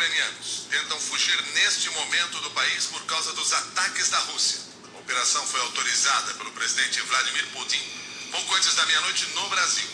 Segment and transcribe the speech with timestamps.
[0.00, 4.60] ucranianos tentam fugir neste momento do país por causa dos ataques da Rússia.
[4.94, 7.82] A operação foi autorizada pelo presidente Vladimir Putin
[8.30, 9.86] pouco antes da meia-noite no Brasil.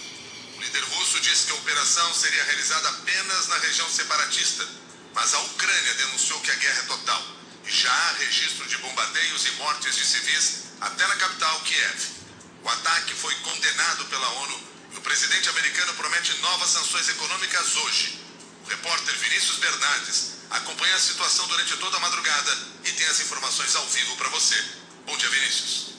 [0.56, 4.68] O líder russo disse que a operação seria realizada apenas na região separatista,
[5.12, 7.26] mas a Ucrânia denunciou que a guerra é total
[7.64, 12.00] e já há registro de bombardeios e mortes de civis até na capital, Kiev.
[12.62, 14.60] O ataque foi condenado pela ONU
[14.92, 18.25] e o presidente americano promete novas sanções econômicas hoje.
[18.68, 23.86] Repórter Vinícius Bernardes acompanha a situação durante toda a madrugada e tem as informações ao
[23.86, 24.56] vivo para você.
[25.06, 25.94] Bom dia, Vinícius.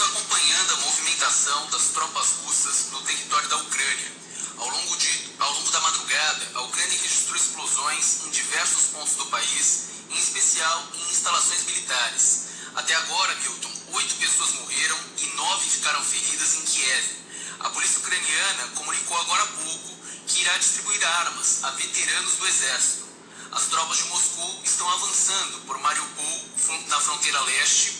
[0.00, 4.12] Acompanhando a movimentação das tropas russas no território da Ucrânia.
[4.56, 9.26] Ao longo, de, ao longo da madrugada, a Ucrânia registrou explosões em diversos pontos do
[9.26, 12.48] país, em especial em instalações militares.
[12.74, 17.17] Até agora, Milton, oito pessoas morreram e nove ficaram feridas em Kiev.
[17.60, 23.08] A polícia ucraniana comunicou agora há pouco que irá distribuir armas a veteranos do exército.
[23.50, 26.44] As tropas de Moscou estão avançando por Mariupol,
[26.88, 27.98] na fronteira leste,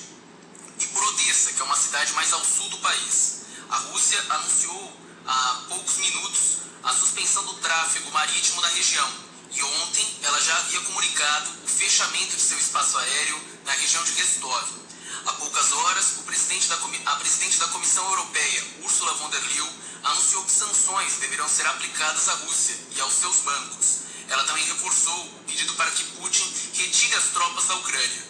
[0.78, 3.40] e por Odessa, que é uma cidade mais ao sul do país.
[3.70, 9.10] A Rússia anunciou há poucos minutos a suspensão do tráfego marítimo na região
[9.50, 14.12] e ontem ela já havia comunicado o fechamento de seu espaço aéreo na região de
[14.12, 14.87] Rostov.
[15.28, 16.72] Há poucas horas, presidente
[17.04, 19.70] a presidente da Comissão Europeia, Ursula von der Leyen,
[20.04, 23.98] anunciou que sanções deverão ser aplicadas à Rússia e aos seus bancos.
[24.26, 28.26] Ela também reforçou o pedido para que Putin retire as tropas da Ucrânia.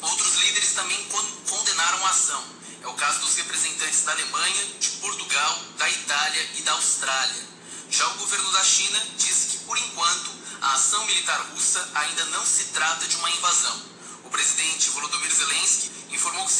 [0.00, 1.06] Outros líderes também
[1.46, 2.42] condenaram a ação.
[2.80, 7.46] É o caso dos representantes da Alemanha, de Portugal, da Itália e da Austrália.
[7.90, 10.30] Já o governo da China disse que, por enquanto,
[10.62, 13.82] a ação militar russa ainda não se trata de uma invasão.
[14.24, 14.65] O presidente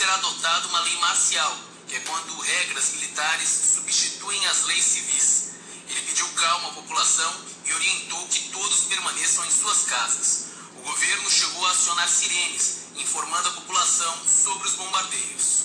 [0.07, 5.51] será adotada uma lei marcial, que é quando regras militares substituem as leis civis.
[5.89, 10.47] Ele pediu calma à população e orientou que todos permaneçam em suas casas.
[10.77, 15.65] O governo chegou a acionar sirenes informando a população sobre os bombardeios.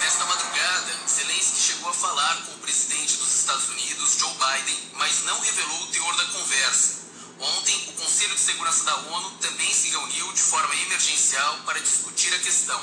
[0.00, 5.24] Nesta madrugada, Zelensky chegou a falar com o presidente dos Estados Unidos, Joe Biden, mas
[5.24, 7.02] não revelou o teor da conversa.
[7.38, 12.32] Ontem, o Conselho de Segurança da ONU também se reuniu de forma emergencial para discutir
[12.32, 12.80] a questão.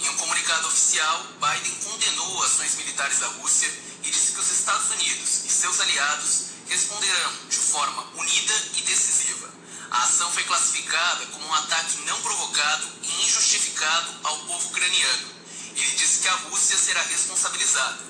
[0.00, 3.72] Em um comunicado oficial, Biden condenou ações militares da Rússia
[4.02, 9.54] e disse que os Estados Unidos e seus aliados responderão de forma unida e decisiva.
[9.92, 15.37] A ação foi classificada como um ataque não provocado e injustificado ao povo ucraniano.
[15.80, 18.04] Ele disse que a Rússia será responsabilizada.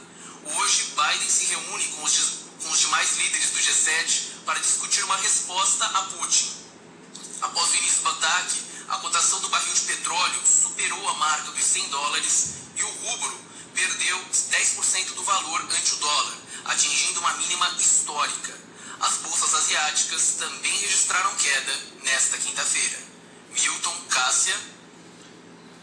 [0.57, 2.19] Hoje, Biden se reúne com os,
[2.63, 6.51] com os demais líderes do G7 para discutir uma resposta a Putin.
[7.43, 11.63] Após o início do ataque, a cotação do barril de petróleo superou a marca dos
[11.63, 13.41] 100 dólares e o rubro
[13.75, 18.59] perdeu 10% do valor ante o dólar, atingindo uma mínima histórica.
[19.01, 22.99] As bolsas asiáticas também registraram queda nesta quinta-feira.
[23.51, 24.78] Milton, Cássia.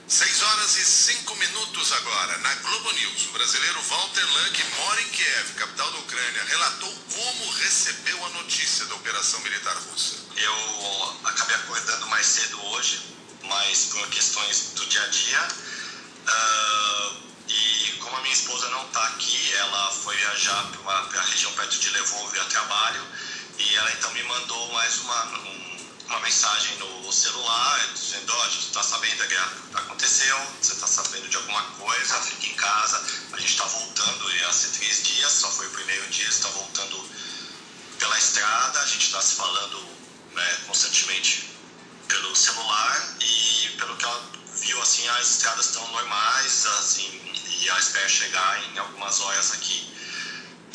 [0.08, 2.38] 6 horas e 5 minutos agora.
[2.38, 6.94] Na Globo News, o brasileiro Walter Lang, que mora em Kiev, capital da Ucrânia, relatou
[7.14, 10.16] como recebeu a notícia da operação militar russa.
[10.36, 13.02] Eu acabei acordando mais cedo hoje,
[13.44, 15.48] mas por questões do dia a dia.
[16.28, 21.52] Uh e como a minha esposa não está aqui, ela foi viajar para a região
[21.54, 23.04] perto de Lvov a trabalho
[23.58, 25.65] e ela então me mandou mais uma, um,
[26.08, 30.88] uma mensagem no celular dizendo: Ó, a gente está sabendo a guerra aconteceu, você está
[30.88, 33.04] sabendo de alguma coisa, fique em casa.
[33.34, 37.10] A gente está voltando, ia ser três dias, só foi o primeiro dia, está voltando
[38.00, 39.80] pela estrada, a gente está se falando
[40.34, 41.50] né, constantemente
[42.08, 47.22] pelo celular e pelo que ela viu, assim, as estradas estão normais, assim,
[47.62, 49.95] e a espera chegar em algumas horas aqui.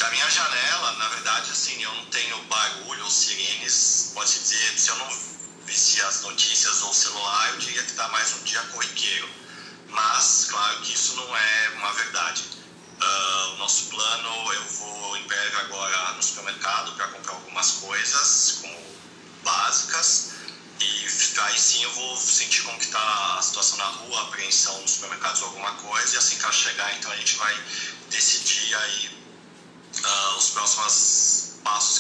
[0.01, 4.89] Da minha janela, na verdade, assim, eu não tenho barulho ou sirenes, pode dizer, se
[4.89, 5.09] eu não
[5.67, 9.29] visse as notícias ou o celular, eu diria que está mais um dia corriqueiro.
[9.89, 12.45] Mas, claro que isso não é uma verdade.
[12.99, 18.59] Uh, o nosso plano, eu vou em breve agora no supermercado para comprar algumas coisas,
[18.63, 18.99] como
[19.45, 20.31] básicas,
[20.81, 21.07] e
[21.43, 25.43] aí sim eu vou sentir como que está a situação na rua, apreensão nos supermercados
[25.43, 27.55] ou alguma coisa, e assim que ela chegar, então a gente vai
[28.09, 29.21] decidir aí
[30.05, 31.99] uh, os próximos passos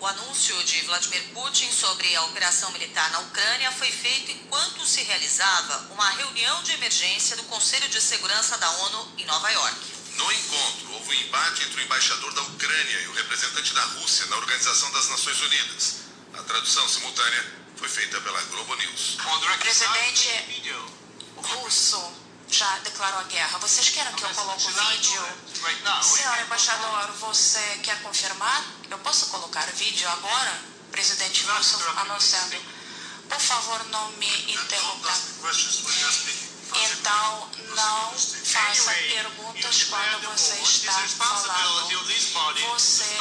[0.00, 5.02] O anúncio de Vladimir Putin sobre a operação militar na Ucrânia foi feito enquanto se
[5.02, 9.76] realizava uma reunião de emergência do Conselho de Segurança da ONU em Nova York.
[10.16, 14.26] No encontro, houve um embate entre o embaixador da Ucrânia e o representante da Rússia
[14.26, 15.96] na Organização das Nações Unidas.
[16.34, 19.16] A tradução simultânea foi feita pela Globo News.
[22.60, 23.56] Já declarou a guerra.
[23.56, 25.24] Vocês querem que eu coloque o vídeo?
[26.02, 28.62] Senhor embaixador, você quer confirmar?
[28.90, 30.60] Eu posso colocar o vídeo agora?
[30.92, 32.56] Presidente russo anunciando.
[33.30, 35.10] Por favor, não me interrompa.
[36.74, 41.88] Então, não faça perguntas quando você está falando.
[42.74, 43.16] Você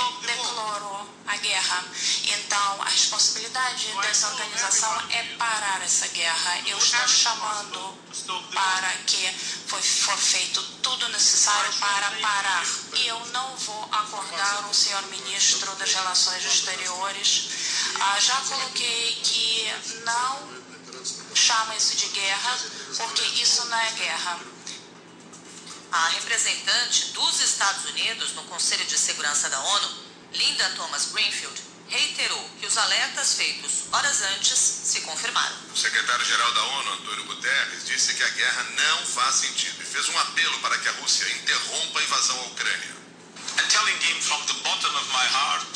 [1.39, 1.83] guerra.
[2.24, 6.62] Então, a responsabilidade dessa organização é parar essa guerra.
[6.68, 7.97] Eu estou chamando
[8.53, 9.31] para que
[9.68, 12.65] for, for feito tudo necessário para parar.
[12.94, 17.50] E eu não vou acordar o senhor ministro das Relações Exteriores.
[18.00, 19.74] Ah, já coloquei que
[20.06, 20.59] não
[21.36, 22.57] chama isso de guerra,
[22.97, 24.39] porque isso não é guerra.
[25.91, 32.50] A representante dos Estados Unidos no Conselho de Segurança da ONU, Linda Thomas Greenfield, reiterou
[32.60, 35.56] que os alertas feitos horas antes se confirmaram.
[35.74, 40.08] O secretário-geral da ONU, Antônio Guterres, disse que a guerra não faz sentido e fez
[40.10, 43.00] um apelo para que a Rússia interrompa a invasão à Ucrânia.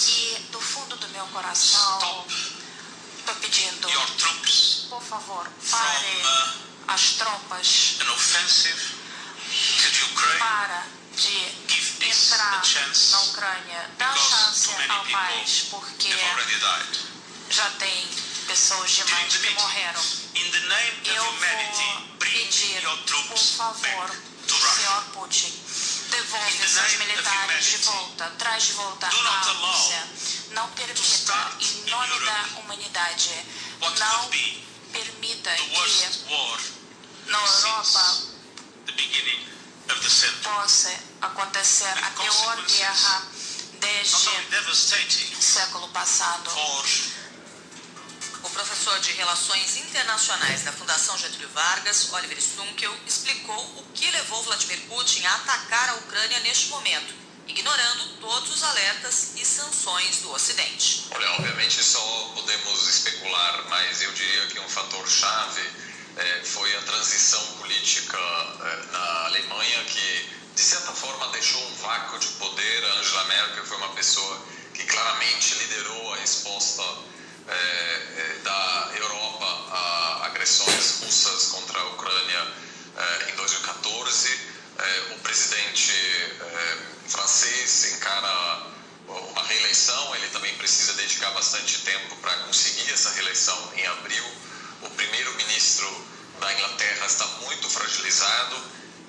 [0.07, 2.25] E do fundo do meu coração,
[3.17, 3.89] estou pedindo,
[4.89, 7.97] por favor, pare uh, as tropas
[10.39, 10.85] para
[11.15, 12.61] de entrar
[13.11, 16.13] na Ucrânia, dar chance ao país, porque
[17.49, 18.07] já tem
[18.47, 20.01] pessoas demais que morreram.
[21.05, 21.33] Eu vou
[22.19, 22.81] pedir,
[23.27, 24.11] por favor,
[24.47, 25.53] senhor Putin,
[26.09, 30.07] devolve seus militares de volta, traz de volta a Rússia.
[30.51, 33.45] Não permita, em nome da humanidade,
[33.81, 34.29] não
[34.91, 35.71] permita que
[37.27, 38.33] na Europa
[40.43, 43.27] possa acontecer a pior guerra
[43.79, 46.49] desde o século passado.
[48.43, 54.43] O professor de Relações Internacionais da Fundação Getúlio Vargas, Oliver Stunkel, explicou o que levou
[54.43, 57.13] Vladimir Putin a atacar a Ucrânia neste momento,
[57.47, 61.07] ignorando todos os alertas e sanções do Ocidente.
[61.11, 65.61] Olha, obviamente só podemos especular, mas eu diria que um fator chave
[66.15, 72.19] eh, foi a transição política eh, na Alemanha que de certa forma deixou um vácuo
[72.19, 72.85] de poder.
[72.85, 74.45] A Angela Merkel foi uma pessoa
[74.75, 76.83] que claramente liderou a resposta
[77.47, 82.47] eh, da Europa a agressões russas contra a Ucrânia
[83.27, 84.53] em 2014.
[85.11, 85.93] o presidente
[87.07, 88.67] francês encara
[89.07, 94.23] uma reeleição, ele também precisa dedicar bastante tempo para conseguir essa reeleição em abril.
[94.83, 95.87] O primeiro-ministro
[98.23, 98.63] fragilizado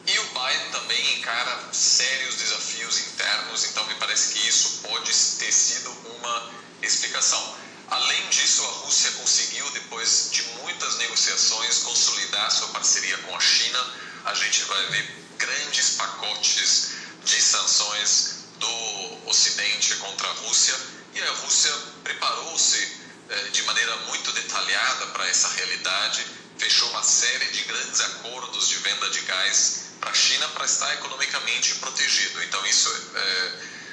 [0.06, 5.52] e o Biden também encara sérios desafios internos, então me parece que isso pode ter
[5.52, 6.50] sido uma
[6.82, 7.56] explicação.
[7.88, 13.94] Além disso, a Rússia conseguiu, depois de muitas negociações, consolidar sua parceria com a China.
[14.26, 16.88] A gente vai ver grandes pacotes
[17.24, 20.74] de sanções do Ocidente contra a Rússia
[21.14, 21.72] e a Rússia
[22.02, 23.00] preparou-se
[23.30, 26.26] eh, de maneira muito detalhada para essa realidade,
[26.58, 30.92] fechou uma série de grandes acordos de venda de gás para a China para estar
[30.94, 32.42] economicamente protegido.
[32.42, 33.52] Então isso é,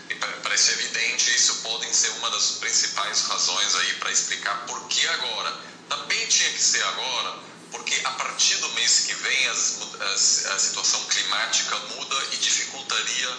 [0.09, 5.07] me parece evidente, isso podem ser uma das principais razões aí para explicar por que
[5.07, 5.71] agora.
[5.89, 7.39] Também tinha que ser agora,
[7.71, 9.77] porque a partir do mês que vem as,
[10.13, 13.37] as, a situação climática muda e dificultaria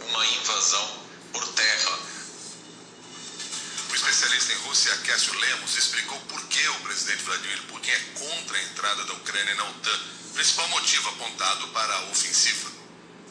[0.00, 1.98] uma invasão por terra.
[4.04, 8.62] Especialista em Rússia, Cássio Lemos, explicou por que o presidente Vladimir Putin é contra a
[8.62, 10.00] entrada da Ucrânia na OTAN,
[10.34, 12.70] principal motivo apontado para a ofensiva.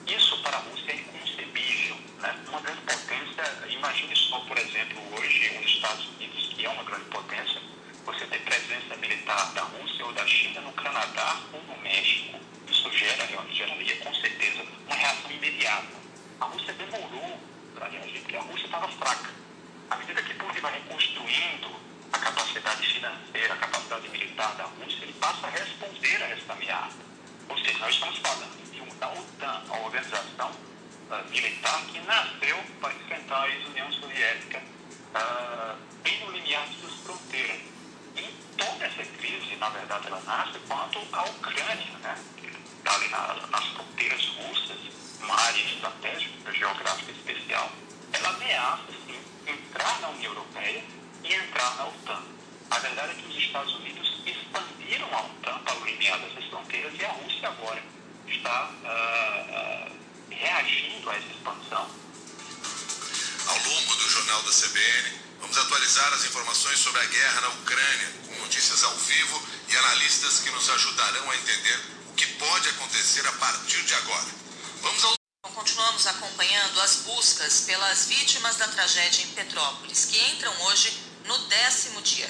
[0.07, 1.95] Isso para a Rússia é inconcebível.
[2.19, 2.35] Né?
[2.47, 7.05] Uma grande potência, imagine só, por exemplo, hoje os Estados Unidos, que é uma grande
[7.05, 7.61] potência,
[8.03, 12.39] você ter presença militar da Rússia ou da China no Canadá ou no México.
[12.67, 16.01] Isso gera, geraria com certeza uma reação imediata.
[16.41, 17.39] A Rússia demorou
[17.75, 19.43] para reagir, porque a Rússia estava fraca.
[19.89, 21.69] À medida que Putin vai reconstruindo
[22.11, 26.97] a capacidade financeira, a capacidade militar da Rússia, ele passa a responder a essa ameaça.
[27.49, 32.93] Ou seja, nós estamos falando de uma, OTAN, a organização uh, militar que nasceu para
[32.93, 34.61] enfrentar a ex-União Soviética
[35.15, 37.61] uh, bem no limiar de suas fronteiras.
[38.15, 38.21] E
[38.57, 42.17] toda essa crise, na verdade, ela nasce quando a Ucrânia, né,
[42.77, 44.77] está ali na, nas fronteiras russas,
[45.21, 47.71] uma área estratégica, geográfica especial,
[48.11, 50.83] ela ameaça, sim, entrar na União Europeia
[51.23, 52.23] e entrar na OTAN.
[52.71, 56.93] A verdade é que os Estados Unidos expandiram a OTAN para o limiar dessas fronteiras
[56.97, 57.83] e a Rússia agora
[58.27, 59.97] está uh, uh,
[60.29, 61.89] reagindo a essa expansão.
[63.47, 68.13] Ao longo do jornal da CBN, vamos atualizar as informações sobre a guerra na Ucrânia,
[68.27, 73.27] com notícias ao vivo e analistas que nos ajudarão a entender o que pode acontecer
[73.27, 74.27] a partir de agora.
[74.81, 75.22] Vamos ao.
[75.53, 82.01] Continuamos acompanhando as buscas pelas vítimas da tragédia em Petrópolis, que entram hoje no décimo
[82.01, 82.29] dia.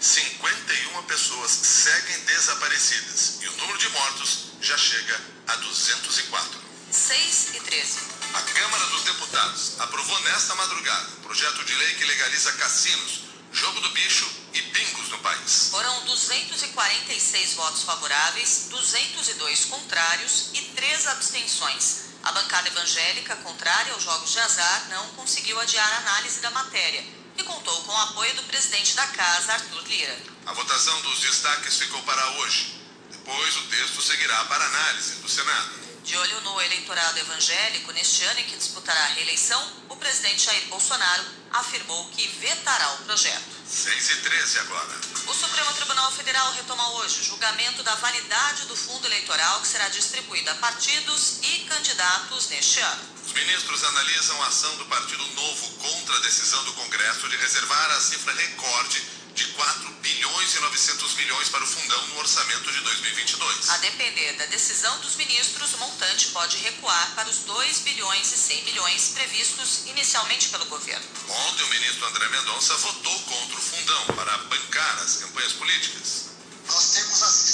[0.00, 6.60] 51 pessoas seguem desaparecidas e o número de mortos já chega a 204.
[6.90, 7.98] 6 e 13.
[8.32, 13.80] A Câmara dos Deputados aprovou nesta madrugada um projeto de lei que legaliza cassinos, jogo
[13.80, 15.68] do bicho e bingos no país.
[15.70, 22.13] Foram 246 votos favoráveis, 202 contrários e 3 abstenções.
[22.24, 27.04] A bancada evangélica, contrária aos jogos de azar, não conseguiu adiar a análise da matéria
[27.36, 30.18] e contou com o apoio do presidente da casa, Arthur Lira.
[30.46, 32.80] A votação dos destaques ficou para hoje.
[33.10, 35.83] Depois o texto seguirá para análise do Senado.
[36.04, 40.66] De olho no eleitorado evangélico, neste ano em que disputará a reeleição, o presidente Jair
[40.66, 43.42] Bolsonaro afirmou que vetará o projeto.
[43.66, 45.00] 6 e 13 agora.
[45.26, 49.88] O Supremo Tribunal Federal retoma hoje o julgamento da validade do fundo eleitoral que será
[49.88, 53.02] distribuído a partidos e candidatos neste ano.
[53.24, 57.90] Os ministros analisam a ação do Partido Novo contra a decisão do Congresso de reservar
[57.92, 59.02] a cifra recorde
[59.34, 63.68] de 4 bilhões e 900 milhões para o fundão no orçamento de 2022.
[63.70, 68.36] A depender da decisão dos ministros, o montante pode recuar para os 2 bilhões e
[68.36, 71.04] 100 milhões previstos inicialmente pelo governo.
[71.28, 76.24] Ontem, o ministro André Mendonça votou contra o fundão para bancar as campanhas políticas.
[76.66, 77.53] Nós temos assistido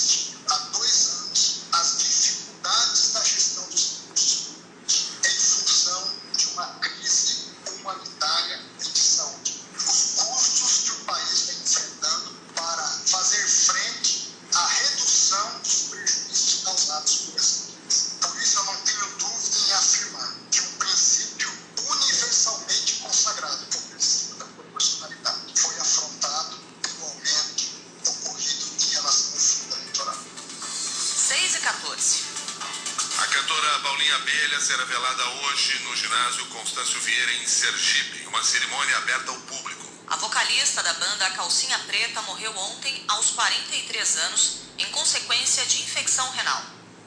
[34.70, 39.84] será velada hoje no ginásio Constâncio Vieira, em Sergipe, uma cerimônia aberta ao público.
[40.06, 46.30] A vocalista da banda Calcinha Preta morreu ontem aos 43 anos em consequência de infecção
[46.30, 46.62] renal.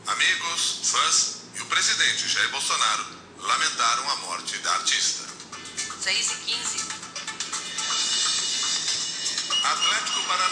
[0.08, 3.06] Amigos, fãs e o presidente Jair Bolsonaro
[3.38, 5.24] lamentaram a morte da artista.
[6.02, 6.86] 6 e 15.
[9.64, 10.44] Atlético Paranaense.